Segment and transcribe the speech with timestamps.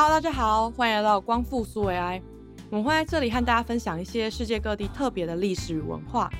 [0.00, 2.22] Hello，大家好，欢迎来到光复苏维埃。
[2.70, 6.30] 我们会在这里和大家分享一些世界各地特别的历史与文化。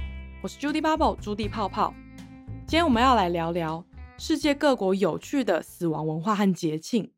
[0.41, 1.93] 我是 Judy Bubble 朱迪泡泡。
[2.68, 3.84] 今天我们要来聊聊
[4.16, 7.11] 世界各国有趣的死亡文化和节庆。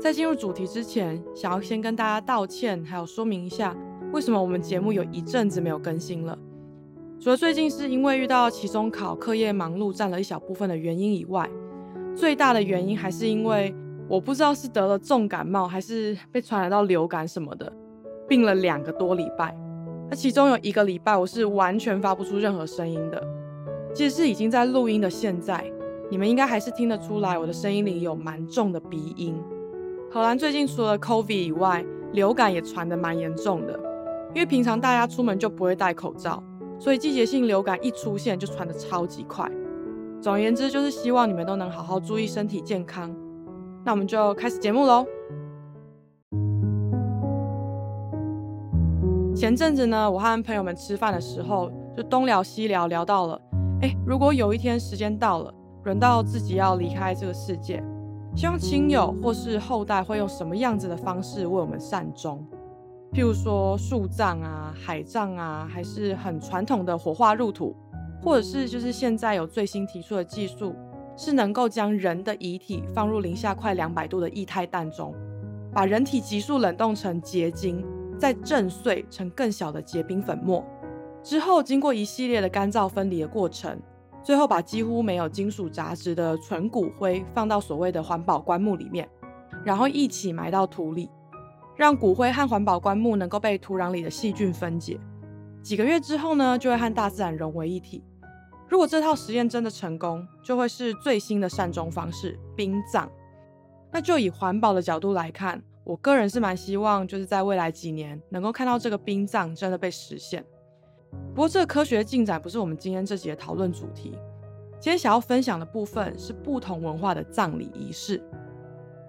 [0.00, 3.76] 在进入主题之前，想要先跟大家道歉，还有说明一下
[4.12, 6.38] 为什么我们节目有一阵子没有更新了。
[7.20, 11.50] 除了最近是因为遇到期中考，课业忙碌占了一小部分的原因以外，
[12.14, 13.74] 最大的原因还是因为。
[14.10, 17.72] 我不知道是得了重感冒，还是被传染到流感什么的，
[18.28, 19.56] 病了两个多礼拜。
[20.10, 23.22] 那其中有一个礼拜，我是完全发不出任何声音的。
[23.94, 25.64] 即使是已经在录音的现在，
[26.10, 29.40] 你们应该还是听得出来，我的声音里有蛮重的鼻音。
[30.10, 33.78] 荷兰最近除了 COVID 以外，流感也传得蛮严重的。
[34.34, 36.42] 因为平常大家出门就不会戴口罩，
[36.80, 39.48] 所以季节性流感一出现就传得超级快。
[40.20, 43.14] 总而言之，就是希望你们都能好好注意身体健康。
[43.84, 45.06] 那我们就开始节目喽。
[49.34, 53.40] 前阵子呢，我和朋友们吃饭的时候，就东聊西聊，聊到了，
[53.80, 57.82] 哎，如果有一天时间到了，轮到自己要离开这个世界，
[58.36, 62.46] 希望亲友或是后代会用什么样子的方式为我们善终？
[63.12, 67.74] 譬如说树葬啊、海葬啊，还是很传统的火化入土，
[68.22, 70.74] 或者是就是现在有最新提出的技术。
[71.22, 75.14] 是能够将人的遗体放入零下快两百度的液态氮中，
[75.70, 77.84] 把人体急速冷冻成结晶，
[78.18, 80.64] 再震碎成更小的结冰粉末，
[81.22, 83.78] 之后经过一系列的干燥分离的过程，
[84.22, 89.06] 最后把几乎没有金属杂质的纯骨灰放到所谓的环保棺木里面，
[89.62, 91.10] 然后一起埋到土里，
[91.76, 94.98] 让骨灰和环保棺木能够被土壤里的细菌分解，
[95.62, 98.02] 几个月之后呢，就会和大自然融为一体。
[98.70, 103.10] 如果这套实验真的成功，就会是最新的善终方式——冰葬。
[103.90, 110.44] 那就以环保的角度来看，我个人是蛮希望，就是在未来几年能够看到这个冰葬真的被实现。
[111.34, 114.16] 不过，这个科学进展不是我们今天这集的讨论主题。
[114.78, 118.22] 今天想要分享的部分是不同文化的葬礼仪式。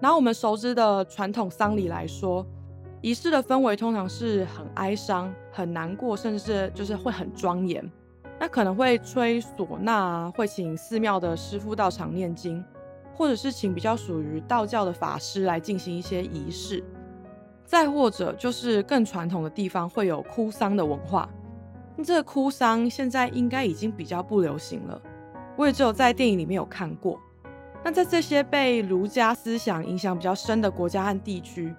[0.00, 2.44] 拿我们熟知的传统丧礼来说，
[3.00, 7.88] 仪式的氛围通常是很哀伤、很难过，甚至是就是会很庄严。
[8.42, 12.60] 那可能会吹唢呐，会请寺庙的师傅到场念经，
[13.14, 16.82] 或者是请比较属于道教的法师来进行一些仪式。
[17.64, 21.28] 再或者就是更传统的地方会有哭丧的文化。
[22.02, 25.00] 这个哭丧现在应该已经比较不流行了，
[25.56, 27.20] 我也只有在电影里面有看过。
[27.84, 31.72] 那在这些被儒家思想影响比较深的国家和地区，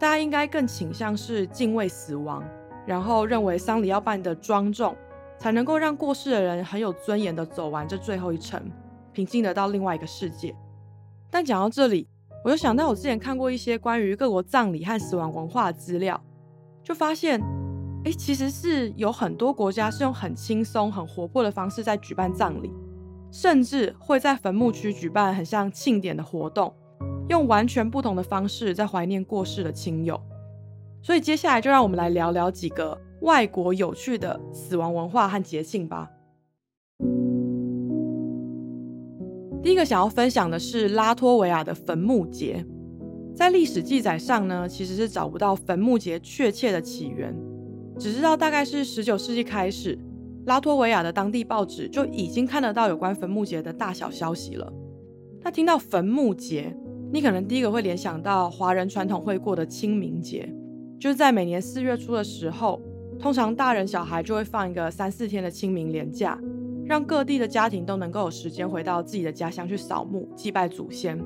[0.00, 2.42] 大家应该更倾向是敬畏死亡，
[2.84, 4.96] 然后认为丧礼要办的庄重。
[5.38, 8.60] 才能够让过世的人很有尊严的走完这最后一程，
[9.12, 10.54] 平静的到另外一个世界。
[11.30, 12.08] 但讲到这里，
[12.44, 16.20] 我就想到我之前看过一些关于各国葬礼和死亡文化的资料，
[16.82, 17.40] 就发现，
[18.04, 22.72] 哎，其实是有很多国家是用很轻松、很活泼的方式在举办葬礼，
[23.30, 26.74] 甚至会在坟墓区举办很像庆典的活动，
[27.28, 30.20] 用完全不同的方式在怀念过世的亲友。
[31.02, 32.98] 所以接下来就让我们来聊聊几个。
[33.20, 36.10] 外国有趣的死亡文化和节庆吧。
[39.60, 42.64] 第一个想要分享的是拉脱维亚的坟墓节。
[43.34, 47.36] 在历史记载上呢，其实是找不到坟墓节确切的起源，
[47.98, 49.98] 只知道大概是十九世纪开始，
[50.46, 54.72] 拉脱维亚的当地报纸就已经看得到有关坟墓节的大小消息了。
[55.42, 56.74] 那听到坟墓节，
[57.12, 60.52] 你可能第一个会联想到华人传统会过的清明节，
[60.98, 62.80] 就是在每年四月初的时候。
[63.20, 66.38] 通常大人小孩就会放一个三四天的清明连假，
[66.86, 71.18] 让各地的家庭都能够有时间回到自己的家乡去扫墓、祭拜祖先。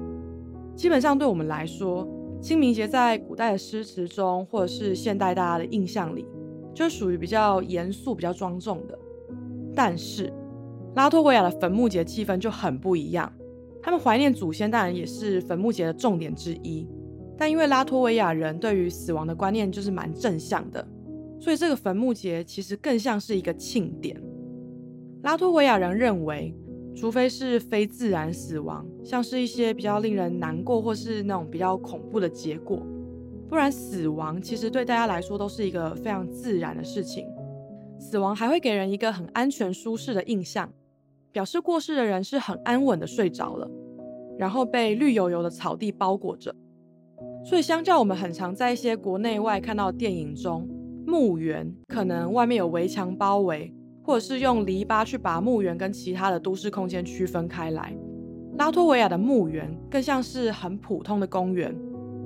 [0.75, 2.09] 基本上对我们来说，
[2.41, 6.27] 清明节在古代的诗词中，或者是现代大家的印象里，
[6.75, 8.99] 就属于比较严肃、比较庄重的。
[9.75, 10.33] 但是
[10.95, 13.31] 拉脱维亚的坟墓节气氛就很不一样，
[13.83, 16.89] 他们怀念祖先当然也是坟墓节的重点之一，
[17.37, 20.87] 但因为拉脱维亚人对于死亡的观念就是蛮正向的。
[21.43, 24.17] 所以这个坟墓节其实更像是一个庆典。
[25.25, 26.55] 拉脱维亚人认为，
[26.95, 32.87] 除非是非自然死亡，像是一些比较令人难过或是那种比较恐怖的结果，
[33.49, 37.27] 不然死亡其实对大家来说都是一个非常自然的事情。
[37.99, 40.73] 死亡还会给人一个很安全舒适的印象，
[41.33, 43.69] 表示过世的人是很安稳的睡着了，
[44.39, 46.55] 然后被绿油油的草地包裹着。
[47.45, 50.69] 所以相较我们很常在一些国内外看到电影中。
[51.13, 53.71] 墓园可能外面有围墙包围，
[54.03, 57.95] 或者是用篱笆去把墓园跟其他的都市空间区分开来。
[58.57, 61.77] 拉脱维亚的墓园更像是很普通的公园，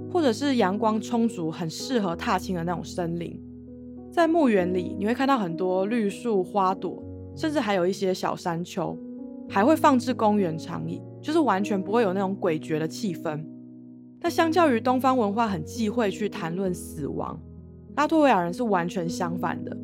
[0.09, 3.37] 或者是阳光充足、很适合踏青的那种森林。
[4.13, 7.03] 在墓园里，你会看到很多绿树、花朵，
[7.35, 8.97] 甚至还有一些小山丘，
[9.49, 13.45] 还会放置公园长椅，就是完全不会有那种诡谲的气氛。
[14.21, 17.37] 那相较于东方文化很忌讳去谈论死亡，
[17.97, 19.77] 拉脱维亚人是完全相反的。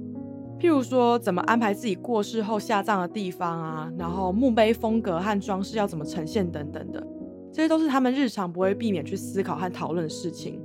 [0.58, 7.04] 譬如说，怎么安排自己过世后下葬的地方啊，然后墓碑风格和装饰要怎么呈现等等的，
[7.52, 10.62] 这些都是他们日常不会避免去思考和讨论的事情。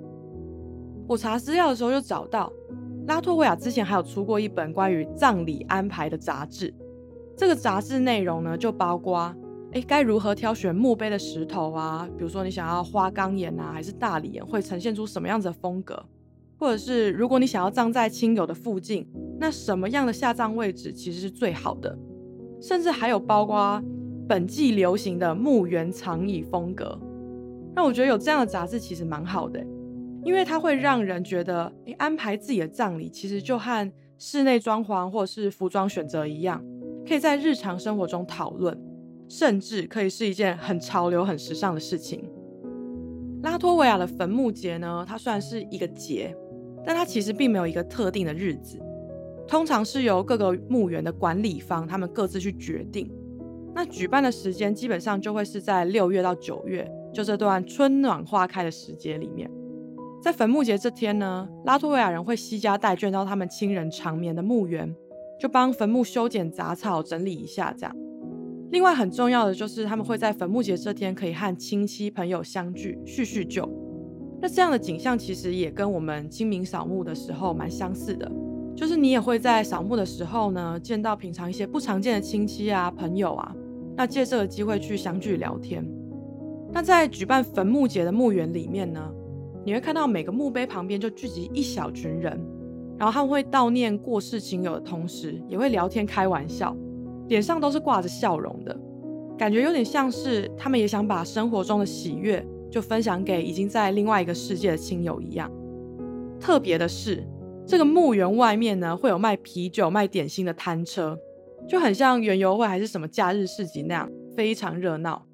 [1.08, 2.52] 我查资料的时候就找到。
[3.08, 6.74] 拉脱维亚之前还有出过一本关于葬礼安排的杂志，
[7.38, 9.34] 这个杂志内容呢就包括，
[9.72, 12.06] 哎，该如何挑选墓碑的石头啊？
[12.18, 16.06] 比如说你想要花岗岩啊，还是大理岩，会呈现出什么样子的风格？
[16.58, 19.08] 或者是如果你想要葬在亲友的附近，
[19.40, 21.98] 那什么样的下葬位置其实是最好的？
[22.62, 23.82] 甚至还有包括
[24.28, 27.00] 本季流行的墓园长椅风格。
[27.76, 29.64] 那我觉得有这样的杂志其实蛮好的。
[30.24, 36.62] 因为它会让人觉得，诶，安排自己的葬礼其实就和室内装潢或者是服装选择一样，
[37.08, 38.78] 可以在日常生活中讨论，
[39.30, 42.30] 甚至可以是一件很潮流、很时尚的事情。
[43.42, 46.36] 拉脱维亚的坟墓节呢，它虽然是一个节，
[46.88, 48.80] 但它其实并没有一个特定的日子，
[49.46, 53.12] 通常是由各个墓园的管理方他们各自去决定。
[53.76, 59.52] 那举办的时间基本上就会是在六月到九月，就这段春暖花开的时节里面。
[60.24, 64.96] 在坟墓节这天呢，拉脱维亚人会惜家带眷到他们亲人长眠的墓园，
[65.38, 67.94] 就帮坟墓修剪杂草、整理一下这样。
[68.72, 73.70] 另外很重要的就是他们会在坟墓节这天可以和亲戚朋友相聚叙叙旧。
[74.40, 78.32] 那这样的景象其实也跟我们清明扫墓的时候蛮相似的，
[78.76, 83.56] 就是你也会在扫墓的时候呢见到平常一些不常见的亲戚啊朋友啊，
[83.96, 85.84] 那借这个机会去相聚聊天。
[86.72, 89.12] 那在举办坟墓节的墓园里面呢？
[89.66, 92.40] 你会看到每个墓碑旁边就聚集一小群人，
[92.98, 96.74] 然后他们会悼念过世亲友的同时，也会聊天开玩笑，
[97.28, 98.80] 脸上都是挂着笑容的，
[99.38, 105.52] 感觉有点像是他们也想把生活中的喜悦就分享给已经在另外一个世界的亲友一样。
[106.40, 107.26] 特别的是，
[107.66, 111.18] 这个墓园外面呢会有卖啤酒、卖点心的摊车，
[111.68, 115.26] 就很像园游会还是什么假日市集那样，非常热闹。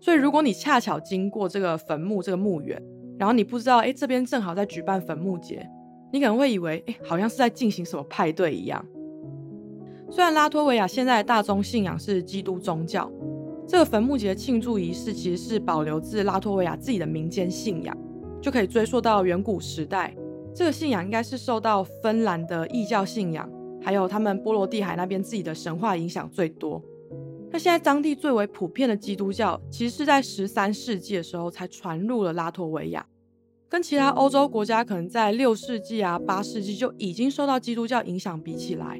[0.00, 2.80] 所以如果你恰巧经过这个坟墓这个墓园，
[3.18, 5.68] 然后你不知道，哎，这边正好在举办坟墓节，
[6.12, 8.84] 你可能会以为，哎，好像是在进行什么派对一样。
[10.10, 13.10] 虽然拉脱维亚现在的大宗信仰是基督宗教，
[13.68, 17.94] 这个坟墓节的庆祝仪式其实是保留自拉脱维亚自己的民间信仰，
[18.40, 20.16] 就可以追溯到远古时代。
[20.54, 23.46] 这个信仰应该是受到芬兰的异教信仰，
[23.82, 26.82] 还有他们波罗的海那边自己的神话影响最多。
[27.50, 33.04] 那现在当地最为普遍的基督教，其实是在十三世纪的时候才传入了拉脱维亚，
[33.68, 38.98] 跟其他欧洲国家可能在六世纪啊、八世纪就已经受到基督教影响比起来，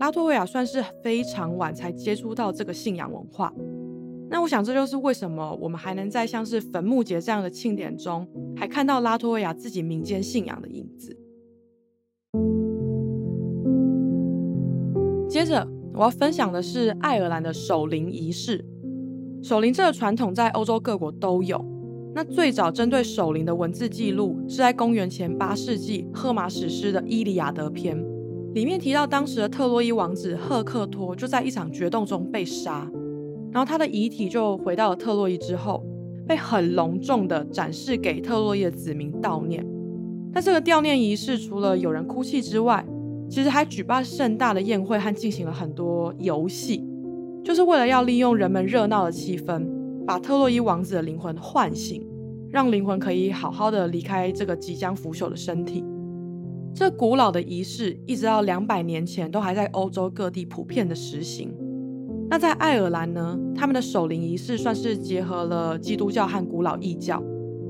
[0.00, 3.52] 拉脱维亚算是非常晚才接触到这个信仰文化。
[4.30, 11.14] 那我想这就是为什么我们还能在像是坟墓节这样的庆典中，还看到拉脱维亚自己民间信仰的影子。
[15.28, 15.68] 接着。
[15.92, 18.64] 我要分享的是爱尔兰的守灵仪式。
[19.42, 21.62] 守灵这个传统在欧洲各国都有。
[22.14, 28.02] 那最早针对守灵的文字记录是在公元前八世纪荷马史诗的《伊利亚德》篇，
[28.54, 32.90] 里面提到当时的特洛伊王子赫克托就在一场决斗中被杀，
[33.52, 35.84] 然后他的遗体就回到了特洛伊之后，
[36.26, 39.66] 被很隆重的展示给特洛伊的子民悼念。
[40.32, 42.86] 但这个悼念仪式除了有人哭泣之外，
[43.28, 46.84] 其实还举办盛大的宴会和进行了很多游戏，
[47.44, 49.66] 就是为了要利用人们热闹的气氛，
[50.06, 52.06] 把特洛伊王子的灵魂唤醒，
[52.48, 55.84] 让灵魂可以好好的离开这个即将腐朽的身体。
[56.72, 61.52] 这古老的仪式一直到两百年前都还在欧洲各地普遍的实行。
[62.30, 67.20] 那在爱尔兰呢，他们的守灵仪式算是结合了基督教和古老异教，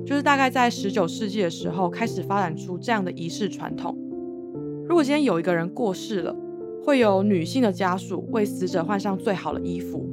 [0.05, 3.97] 就是大概在十九世纪的时候开始发展出这样的仪式传统。
[4.87, 6.37] 如果今天有一个人过世了，
[6.85, 10.07] 会有女性的家属为死者换上最好的衣服，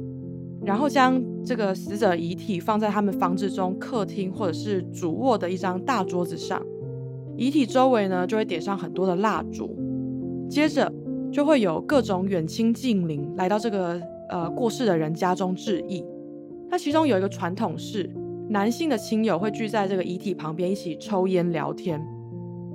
[0.64, 6.64] 然后将这个死者遗体放在他们房子中客厅或者是主卧的一张大桌子上，
[7.36, 9.76] 遗体周围呢就会点上很多的蜡烛，
[10.48, 10.90] 接着
[11.30, 16.04] 就会有各种远亲近邻来到这个呃过世的人家中致意。
[16.70, 18.08] 那其中有一个传统是，
[18.48, 22.00] 男性的亲友会聚在这个遗体旁边一起抽烟聊天。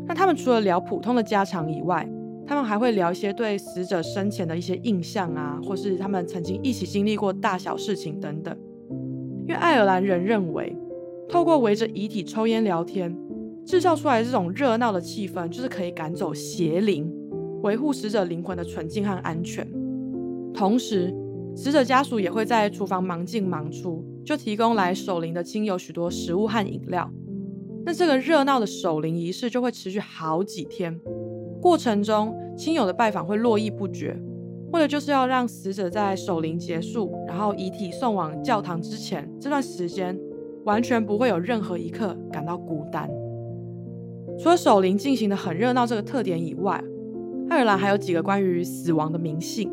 [0.07, 2.07] 那他们除了聊普通的家常以外，
[2.45, 8.57] 他们还会聊一些对死者生前的一些印象啊，或是他们曾经一起经历过大小事情等等。
[9.48, 10.75] 因为爱尔兰人认为，
[11.29, 13.15] 透过围着遗体抽烟聊天，
[13.65, 17.10] 制造出来这种热闹的气氛，就是可以赶走邪灵，
[17.62, 19.65] 维护死者灵魂的纯净和安全。
[20.53, 21.13] 同时，
[21.55, 27.10] 死者家属也会在厨房忙进忙出，就提供来守灵的亲友许多食物和饮料。
[27.86, 31.00] 那这个热闹的守灵仪式就会持续好几天，
[31.62, 34.17] 过程中亲友的拜访会络绎不绝，
[34.72, 40.17] 为了就是要让死者在守灵结束，然后遗体送往教堂之前这段时间，
[40.63, 43.10] 完全不会有任何一刻感到孤单。
[44.39, 46.83] 除了守灵进行的很热闹这个特点以外，
[47.50, 49.69] 爱尔兰还有几个关于死亡的迷信，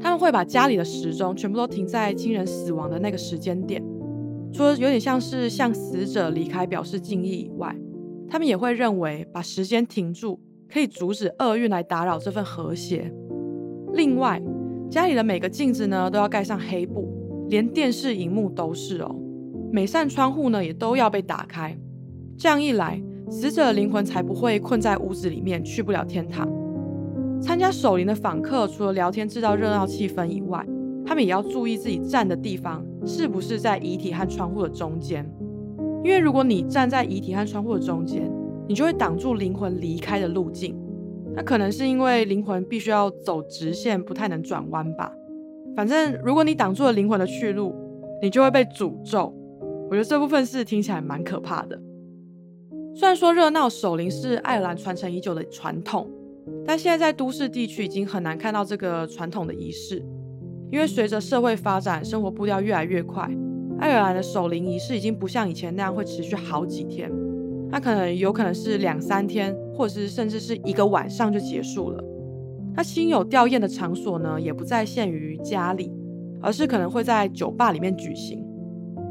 [0.00, 3.82] 他们会把家里的时钟全部都停在亲人死亡的那个时间点。
[4.52, 7.76] 除了有点像是向死者离开表示敬意以外，
[8.28, 10.40] 他们也会认为把时间停住
[10.72, 13.12] 可以阻止厄运来打扰这份和谐。
[13.92, 14.40] 另外，
[14.90, 19.14] 家里的每个镜子呢都要盖上黑布，连电视荧幕都是哦。
[19.70, 21.76] 每扇窗户呢也都要被打开，
[22.38, 26.48] 这样一来，死者的灵魂才不会困在屋子里面去不了天堂。
[27.40, 30.66] 参加守灵的访客除了聊天制造热闹气氛以外，
[31.06, 35.24] 他们也要注意自己站的地方是不是在遗体和窗户的中间，
[36.04, 38.30] 因为如果你站在遗体和窗户的中间，
[38.68, 40.76] 你就会挡住灵魂离开的路径。
[41.34, 45.12] 那可能是因为灵魂必须要走直线，不太能转弯吧。
[45.76, 47.74] 反正如果你挡住了灵魂的去路，
[48.20, 49.32] 你就会被诅咒。
[49.88, 51.80] 我觉得这部分是听起来蛮可怕的。
[52.94, 56.10] 虽然说热闹守灵是爱尔兰传承已久的传统，
[56.66, 60.04] 但现在在都市地区已经很难看到这个传统的仪式。
[60.70, 63.26] 因为随着社会发展，生活步调越来越快，
[63.78, 67.10] 爱尔兰的守灵仪式已经不像以前那样会持续好几天，
[67.70, 72.04] 它可能有可能是两三天，或者是甚至是一个晚上就结束了。
[72.76, 75.90] 那亲友吊唁的场所呢，也不再限于家里，
[76.42, 78.44] 而是可能会在酒吧里面举行。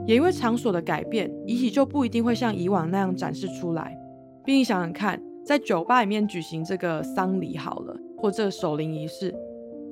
[0.06, 3.98] 也因为场所的改变，遗体就不一定会像以往那样展示出来。
[4.46, 9.34] 毕竟想想看，在酒吧里面举行这个丧礼好了，或这个守灵仪式。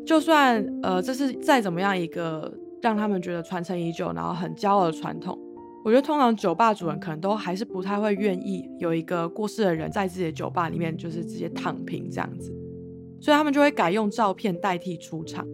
[0.06, 5.40] 就算呃，这是再怎么样一个让他们觉得传承已久，然后很骄傲的传统，
[5.86, 12.54] 我觉得通常酒吧主人可能都还是不太会愿意有一个过世的人在自己的酒吧里面就是直接躺平这样子，
[13.22, 15.48] 所以他们就会改用照片代替出场。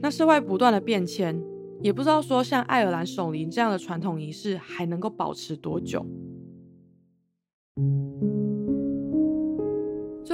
[0.00, 1.38] 那社会不断的变迁，
[1.82, 6.04] 也不知道说像爱尔兰守灵这样的传统仪式还能够保持多久。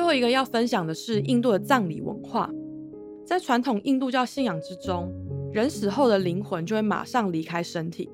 [0.04, 2.50] 最后一个要分享的是印度的葬礼文化。
[3.24, 5.10] 在传统印度教信仰之中，
[5.50, 8.10] 人死后的灵魂就会马上离开身体，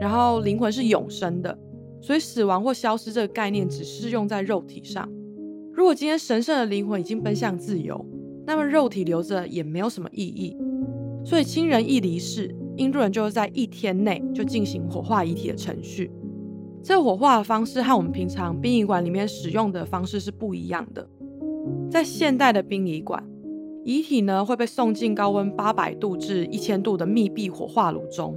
[0.00, 1.58] 然后灵魂是永生的，
[2.00, 5.10] 所以死亡或消失这个概念只适用在肉体上。
[5.72, 8.06] 如果今天神圣的灵魂已经奔向自由，
[8.46, 10.56] 那么肉体留着也没有什么意义。
[11.24, 16.08] 所以亲人一离世，印度人就会在一天内就进行火化遗体的程序。
[16.84, 21.04] 这火化的方式和我们平常殡仪馆里面使用的方式是不一样的。
[21.92, 23.22] 在现代的殡仪馆。
[23.84, 28.34] 遗体呢会被送进高温八百度至一千度的密闭火化炉中，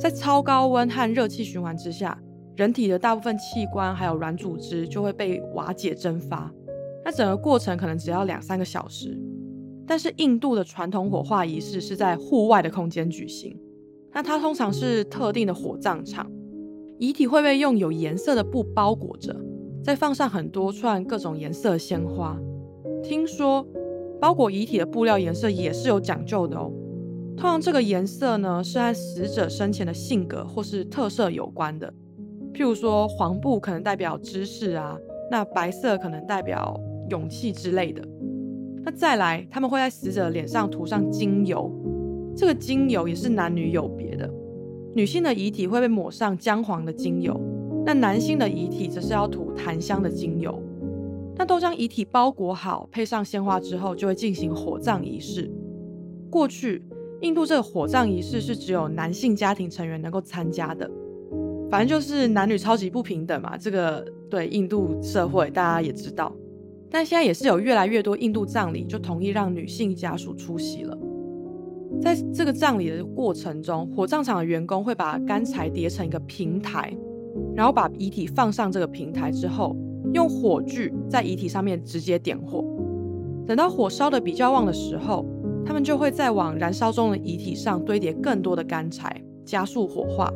[0.00, 2.20] 在超高温和热气循环之下，
[2.56, 6.52] 人体的大部分器官还有软组织就会被瓦解蒸发。
[7.04, 9.16] 那整个过程可能只要两三个小时。
[9.86, 13.56] 但是印度的传统火化仪式是在户外的空间举行，
[14.12, 16.28] 那它通常是特定的火葬场，
[16.98, 19.36] 遗体会被用有颜色的布包裹着，
[19.84, 22.36] 再放上很多串各种颜色的鲜花。
[23.02, 23.66] 听说。
[24.20, 26.72] 包裹遗体的布料颜色也是有讲究的哦。
[27.36, 31.88] 通常这个颜色呢是和死者生前的性格或是特色有关的。
[32.52, 34.98] 譬如说黄布可能代表知识啊，
[35.30, 36.76] 那白色可能代表
[37.10, 38.02] 勇气之类的。
[38.82, 41.70] 那再来，他们会在死者脸上涂上精油，
[42.36, 44.28] 这个精油也是男女有别的。
[44.96, 47.40] 女性的遗体会被抹上姜黄的精油，
[47.86, 50.60] 那男性的遗体则是要涂檀香的精油。
[51.38, 55.48] 那都将遗体包裹好，配上鲜花之后，就会进行火葬仪式。
[56.28, 56.82] 过去，
[57.20, 60.90] 印度这个火葬仪式是只有男性家庭成员能够参加的，
[61.70, 63.56] 反正就是男女超级不平等嘛。
[63.56, 66.34] 这个对印度社会大家也知道，
[66.90, 70.98] 但现在也是有越来越多印度葬礼就同意让女性家属出席了。
[72.02, 76.92] 在这个葬礼的过程中，火葬场的员工会把干柴叠成一个平台，
[77.54, 79.76] 然后把遗体放上这个平台之后。
[80.14, 82.64] 用火炬在遗体上面直接点火，
[83.46, 85.24] 等到火烧的比较旺的时候，
[85.64, 90.32] 他们就会再往燃烧中的遗体上堆叠更多的干柴，加速火化。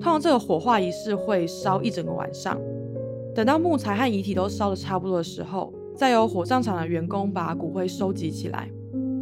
[0.00, 2.58] 通常这个火化仪式会烧一整个晚上，
[3.34, 8.70] 等到木材和遗体都烧的差不多的时候，再由火葬场的员工把骨灰收集起来，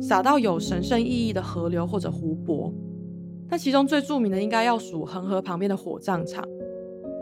[0.01, 2.73] 撒到有神圣意义的河流或者湖泊。
[3.49, 6.45] 那其中最著名的应该要数恒河旁边的火葬场，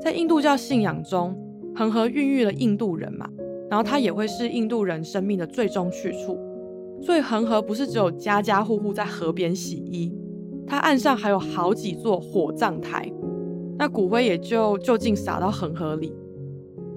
[0.02, 1.36] 在印度教信仰中。
[1.76, 3.28] 恒河孕育了印度人嘛，
[3.68, 6.38] 然后它也会是印度人生命的最终去处。
[7.02, 10.11] 所以恒河不是只有家家户户在河边洗衣，
[10.66, 13.12] 它岸上还有好几座火葬台，
[13.78, 16.14] 那骨灰也就就近撒到恒河里。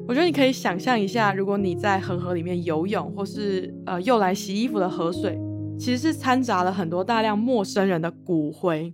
[0.07, 5.37] 我觉得你可以想象一下，如果你在恒河里面游泳，或是呃用来洗衣服的河水，
[5.77, 8.93] 其实是掺杂了很多大量陌生人的骨灰，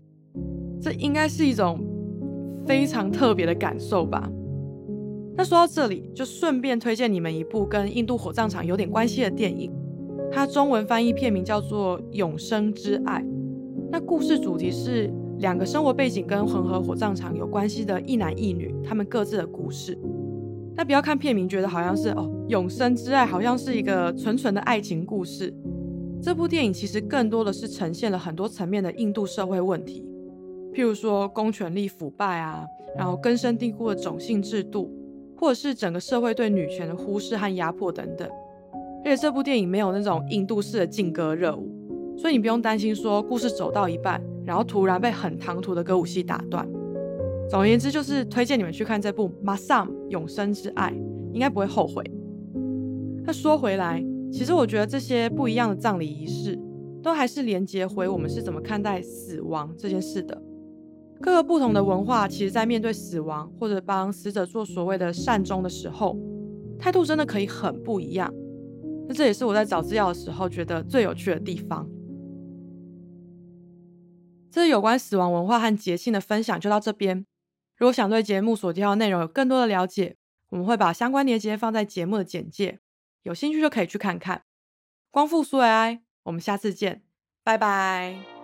[0.82, 1.80] 这应该是一种
[2.65, 4.27] 非常特别的感受吧。
[5.38, 9.72] 那说到这里，就顺便推荐你们一部跟印度火葬场有点关系的电影。
[10.32, 13.22] 它中文翻译片名叫做《永生之爱》，
[13.92, 19.98] 那故事主题是两个生活背景跟恒河火葬场有关系的一男一女，他们各自的故事。
[20.75, 25.54] 那不要看片名觉得好像是哦，永生之爱好像是一个纯纯的爱情故事。
[26.22, 30.04] 这部电影其实更多的是呈现了很多层面的印度社会问题，
[30.74, 32.65] 譬如说公权力腐败啊，
[32.98, 34.92] 然后根深蒂固的种姓制度，
[35.38, 38.30] 或者是整个社会对女权的忽视和压迫等等。
[39.04, 41.70] 而且这部电影没有那种印度式的劲歌热舞，
[42.18, 46.68] 所以你不用担心说故事走到一半，然后突然被很唐突的歌舞戏打断。
[47.48, 50.92] 总而言之，就是推荐你们去看这部《马萨永生之爱》，
[51.32, 52.04] 应该不会后悔。
[53.24, 56.58] 那说回来，其实我觉得这些不一样的葬礼仪式，
[57.04, 60.42] 都还是连接回我们是怎么看待死亡这件事的。
[61.25, 66.15] 各个不同的文化，其实在面对死亡或者帮死者做所谓的善终的时候，
[66.77, 68.32] 态度真的可以很不一样。
[69.08, 71.89] 那这也是我在找资料的时候觉得最有趣的地方。
[74.51, 77.25] 这是有关死亡文化和节庆的分享，就到这边。
[77.75, 80.17] 如果想对节目所提到的内容有更多的了解，
[80.50, 82.77] 我们会把相关链接放在节目的简介，
[83.24, 84.44] 有兴趣就可以去看看。
[85.10, 87.01] 光复苏维埃，我们下次见，
[87.44, 88.35] 拜拜。